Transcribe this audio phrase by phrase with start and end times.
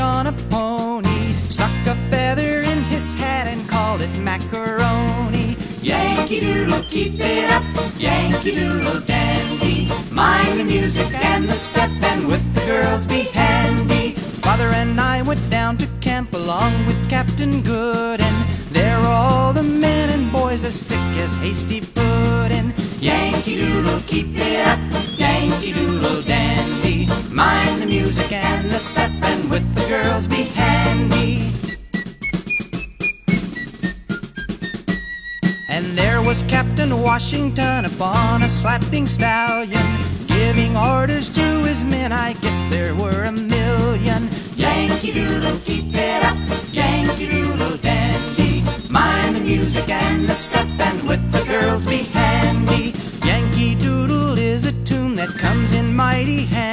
[0.00, 5.56] on a pony, stuck a feather in his hat and called it macaroni.
[5.80, 7.62] Yankee Doodle, keep it up,
[7.96, 9.88] Yankee Doodle dandy.
[10.10, 14.14] Mind the music and the step, and with the girls be handy.
[14.42, 18.36] Father and I went down to camp along with Captain Good, and
[18.70, 22.74] there were all the men and boys as thick as hasty pudding.
[22.98, 24.47] Yankee Doodle, keep it
[28.78, 31.50] the step, and with the girls be handy.
[35.68, 39.88] And there was Captain Washington upon a slapping stallion,
[40.28, 42.12] giving orders to his men.
[42.12, 44.28] I guess there were a million.
[44.54, 46.38] Yankee Doodle, keep it up,
[46.72, 48.62] Yankee Doodle dandy.
[48.88, 52.94] Mind the music and the step, and with the girls be handy.
[53.26, 56.67] Yankee Doodle is a tune that comes in mighty handy.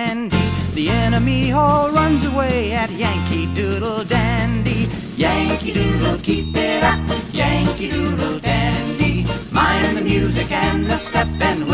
[1.26, 4.88] Enemy all runs away at Yankee Doodle Dandy.
[5.18, 7.00] Yankee Doodle, keep it up,
[7.34, 9.26] Yankee Doodle dandy.
[9.52, 11.68] Mind the music and the step, and